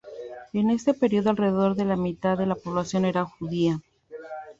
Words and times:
En 0.51 0.71
este 0.71 0.95
período 0.95 1.29
alrededor 1.29 1.75
de 1.75 1.85
la 1.85 1.95
mitad 1.95 2.35
de 2.35 2.47
la 2.47 2.55
población 2.55 3.05
era 3.05 3.23
judía. 3.25 3.79